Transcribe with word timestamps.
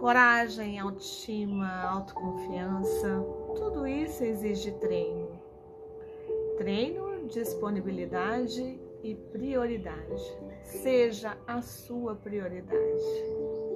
Coragem, 0.00 0.78
autoestima, 0.78 1.82
autoconfiança, 1.82 3.22
tudo 3.54 3.86
isso 3.86 4.24
exige 4.24 4.72
treino. 4.72 5.38
Treino, 6.56 7.28
disponibilidade 7.28 8.80
e 9.02 9.14
prioridade. 9.14 10.22
Seja 10.64 11.36
a 11.46 11.60
sua 11.60 12.14
prioridade. 12.16 13.04